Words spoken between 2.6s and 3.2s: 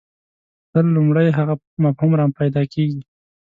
کېږي.